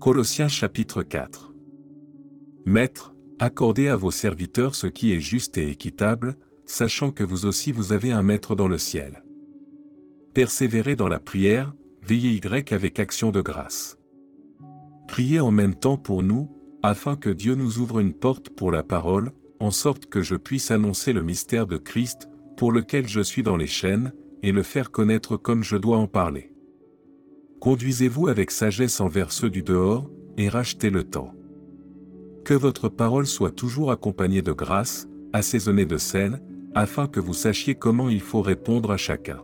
Colossiens 0.00 0.48
chapitre 0.48 1.02
4. 1.02 1.52
Maître, 2.64 3.14
accordez 3.38 3.88
à 3.88 3.96
vos 3.96 4.10
serviteurs 4.10 4.74
ce 4.74 4.86
qui 4.86 5.12
est 5.12 5.20
juste 5.20 5.58
et 5.58 5.68
équitable, 5.68 6.38
sachant 6.64 7.10
que 7.10 7.22
vous 7.22 7.44
aussi 7.44 7.70
vous 7.70 7.92
avez 7.92 8.10
un 8.10 8.22
maître 8.22 8.54
dans 8.54 8.66
le 8.66 8.78
ciel. 8.78 9.22
Persévérez 10.32 10.96
dans 10.96 11.08
la 11.08 11.20
prière, 11.20 11.74
veillez 12.02 12.30
Y 12.30 12.72
avec 12.72 12.98
action 12.98 13.30
de 13.30 13.42
grâce. 13.42 13.98
Priez 15.06 15.38
en 15.38 15.50
même 15.50 15.74
temps 15.74 15.98
pour 15.98 16.22
nous, 16.22 16.50
afin 16.82 17.14
que 17.14 17.28
Dieu 17.28 17.54
nous 17.54 17.78
ouvre 17.78 17.98
une 17.98 18.14
porte 18.14 18.48
pour 18.48 18.72
la 18.72 18.82
parole, 18.82 19.32
en 19.58 19.70
sorte 19.70 20.06
que 20.06 20.22
je 20.22 20.34
puisse 20.34 20.70
annoncer 20.70 21.12
le 21.12 21.22
mystère 21.22 21.66
de 21.66 21.76
Christ, 21.76 22.26
pour 22.56 22.72
lequel 22.72 23.06
je 23.06 23.20
suis 23.20 23.42
dans 23.42 23.58
les 23.58 23.66
chaînes, 23.66 24.14
et 24.42 24.52
le 24.52 24.62
faire 24.62 24.92
connaître 24.92 25.36
comme 25.36 25.62
je 25.62 25.76
dois 25.76 25.98
en 25.98 26.06
parler. 26.06 26.54
Conduisez-vous 27.60 28.28
avec 28.28 28.50
sagesse 28.50 29.00
envers 29.00 29.32
ceux 29.32 29.50
du 29.50 29.62
dehors, 29.62 30.10
et 30.38 30.48
rachetez 30.48 30.88
le 30.88 31.04
temps. 31.04 31.34
Que 32.42 32.54
votre 32.54 32.88
parole 32.88 33.26
soit 33.26 33.50
toujours 33.50 33.90
accompagnée 33.90 34.40
de 34.40 34.52
grâce, 34.52 35.08
assaisonnée 35.34 35.84
de 35.84 35.98
sel, 35.98 36.40
afin 36.74 37.06
que 37.06 37.20
vous 37.20 37.34
sachiez 37.34 37.74
comment 37.74 38.08
il 38.08 38.22
faut 38.22 38.40
répondre 38.40 38.90
à 38.90 38.96
chacun. 38.96 39.42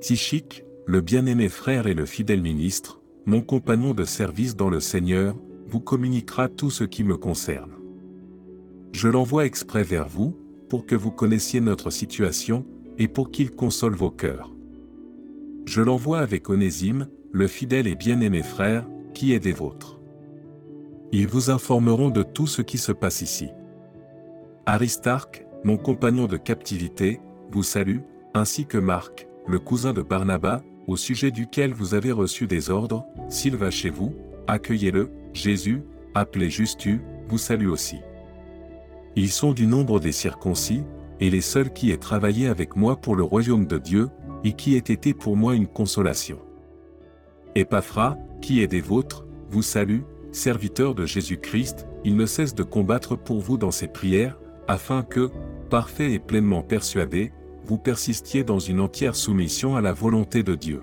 Tichique, 0.00 0.64
le 0.86 1.00
bien-aimé 1.00 1.48
frère 1.48 1.88
et 1.88 1.94
le 1.94 2.06
fidèle 2.06 2.42
ministre, 2.42 3.00
mon 3.26 3.40
compagnon 3.40 3.92
de 3.92 4.04
service 4.04 4.54
dans 4.54 4.70
le 4.70 4.80
Seigneur, 4.80 5.36
vous 5.66 5.80
communiquera 5.80 6.48
tout 6.48 6.70
ce 6.70 6.84
qui 6.84 7.02
me 7.02 7.16
concerne. 7.16 7.72
Je 8.92 9.08
l'envoie 9.08 9.46
exprès 9.46 9.82
vers 9.82 10.08
vous, 10.08 10.36
pour 10.68 10.86
que 10.86 10.94
vous 10.94 11.10
connaissiez 11.10 11.60
notre 11.60 11.90
situation, 11.90 12.64
et 12.98 13.08
pour 13.08 13.32
qu'il 13.32 13.50
console 13.50 13.94
vos 13.96 14.10
cœurs. 14.10 14.52
Je 15.70 15.82
l'envoie 15.82 16.18
avec 16.18 16.50
Onésime, 16.50 17.06
le 17.30 17.46
fidèle 17.46 17.86
et 17.86 17.94
bien-aimé 17.94 18.42
frère, 18.42 18.88
qui 19.14 19.34
est 19.34 19.38
des 19.38 19.52
vôtres. 19.52 20.00
Ils 21.12 21.28
vous 21.28 21.48
informeront 21.48 22.10
de 22.10 22.24
tout 22.24 22.48
ce 22.48 22.60
qui 22.60 22.76
se 22.76 22.90
passe 22.90 23.22
ici. 23.22 23.50
Aristarque, 24.66 25.46
mon 25.62 25.76
compagnon 25.76 26.26
de 26.26 26.36
captivité, 26.36 27.20
vous 27.52 27.62
salue, 27.62 28.00
ainsi 28.34 28.66
que 28.66 28.78
Marc, 28.78 29.28
le 29.46 29.60
cousin 29.60 29.92
de 29.92 30.02
Barnabas, 30.02 30.60
au 30.88 30.96
sujet 30.96 31.30
duquel 31.30 31.72
vous 31.72 31.94
avez 31.94 32.10
reçu 32.10 32.48
des 32.48 32.68
ordres, 32.68 33.06
s'il 33.28 33.54
va 33.54 33.70
chez 33.70 33.90
vous, 33.90 34.12
accueillez-le, 34.48 35.08
Jésus, 35.34 35.84
appelé 36.16 36.50
Justu, 36.50 37.00
vous 37.28 37.38
salue 37.38 37.68
aussi. 37.68 38.00
Ils 39.14 39.30
sont 39.30 39.52
du 39.52 39.68
nombre 39.68 40.00
des 40.00 40.10
circoncis, 40.10 40.82
et 41.20 41.30
les 41.30 41.42
seuls 41.42 41.72
qui 41.72 41.92
aient 41.92 41.96
travaillé 41.96 42.48
avec 42.48 42.74
moi 42.74 42.96
pour 42.96 43.14
le 43.14 43.22
royaume 43.22 43.66
de 43.66 43.78
Dieu, 43.78 44.08
et 44.44 44.52
qui 44.52 44.74
aient 44.74 44.78
été 44.78 45.14
pour 45.14 45.36
moi 45.36 45.54
une 45.54 45.66
consolation. 45.66 46.38
Epaphra, 47.54 48.16
qui 48.40 48.62
est 48.62 48.68
des 48.68 48.80
vôtres, 48.80 49.26
vous 49.48 49.62
salue, 49.62 50.00
serviteur 50.32 50.94
de 50.94 51.06
Jésus-Christ, 51.06 51.86
il 52.04 52.16
ne 52.16 52.26
cesse 52.26 52.54
de 52.54 52.62
combattre 52.62 53.16
pour 53.16 53.40
vous 53.40 53.58
dans 53.58 53.70
ses 53.70 53.88
prières, 53.88 54.38
afin 54.68 55.02
que, 55.02 55.30
parfait 55.68 56.12
et 56.12 56.18
pleinement 56.18 56.62
persuadé, 56.62 57.32
vous 57.64 57.78
persistiez 57.78 58.44
dans 58.44 58.58
une 58.58 58.80
entière 58.80 59.16
soumission 59.16 59.76
à 59.76 59.80
la 59.80 59.92
volonté 59.92 60.42
de 60.42 60.54
Dieu. 60.54 60.82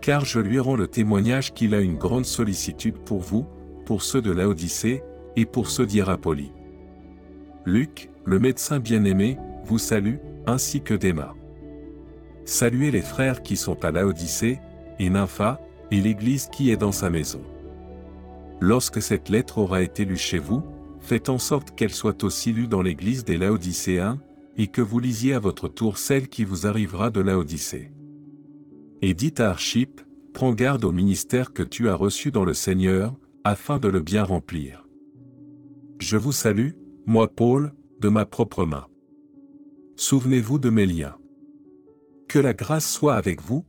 Car 0.00 0.24
je 0.24 0.40
lui 0.40 0.58
rends 0.58 0.76
le 0.76 0.88
témoignage 0.88 1.54
qu'il 1.54 1.74
a 1.74 1.80
une 1.80 1.96
grande 1.96 2.26
sollicitude 2.26 2.98
pour 2.98 3.20
vous, 3.20 3.46
pour 3.86 4.02
ceux 4.02 4.20
de 4.20 4.32
Laodicée, 4.32 5.02
et 5.36 5.46
pour 5.46 5.70
ceux 5.70 5.86
d'Hierapolis. 5.86 6.52
Luc, 7.64 8.10
le 8.24 8.38
médecin 8.38 8.78
bien-aimé, 8.78 9.38
vous 9.64 9.78
salue, 9.78 10.16
ainsi 10.46 10.82
que 10.82 10.94
Déma. 10.94 11.34
Saluez 12.44 12.90
les 12.90 13.02
frères 13.02 13.42
qui 13.42 13.56
sont 13.56 13.84
à 13.84 13.90
Laodicée, 13.90 14.60
et 14.98 15.10
Nympha, 15.10 15.60
et 15.90 16.00
l'Église 16.00 16.48
qui 16.52 16.70
est 16.70 16.76
dans 16.76 16.92
sa 16.92 17.10
maison. 17.10 17.42
Lorsque 18.60 19.02
cette 19.02 19.28
lettre 19.28 19.58
aura 19.58 19.82
été 19.82 20.04
lue 20.04 20.16
chez 20.16 20.38
vous, 20.38 20.62
faites 21.00 21.28
en 21.28 21.38
sorte 21.38 21.74
qu'elle 21.74 21.92
soit 21.92 22.22
aussi 22.24 22.52
lue 22.52 22.68
dans 22.68 22.82
l'Église 22.82 23.24
des 23.24 23.36
Laodicéens, 23.36 24.20
et 24.56 24.68
que 24.68 24.82
vous 24.82 25.00
lisiez 25.00 25.34
à 25.34 25.38
votre 25.38 25.68
tour 25.68 25.98
celle 25.98 26.28
qui 26.28 26.44
vous 26.44 26.66
arrivera 26.66 27.10
de 27.10 27.20
Laodicée. 27.20 27.90
Et 29.02 29.14
dites 29.14 29.40
à 29.40 29.50
Archip, 29.50 30.00
prends 30.32 30.52
garde 30.52 30.84
au 30.84 30.92
ministère 30.92 31.52
que 31.52 31.62
tu 31.62 31.88
as 31.88 31.94
reçu 31.94 32.30
dans 32.30 32.44
le 32.44 32.54
Seigneur, 32.54 33.14
afin 33.42 33.78
de 33.78 33.88
le 33.88 34.00
bien 34.00 34.24
remplir. 34.24 34.86
Je 35.98 36.16
vous 36.16 36.32
salue, 36.32 36.70
moi 37.06 37.28
Paul, 37.28 37.72
de 38.00 38.08
ma 38.08 38.26
propre 38.26 38.64
main. 38.64 38.86
Souvenez-vous 39.96 40.58
de 40.58 40.70
mes 40.70 40.86
liens. 40.86 41.16
Que 42.34 42.40
la 42.40 42.52
grâce 42.52 42.90
soit 42.90 43.14
avec 43.14 43.40
vous, 43.40 43.64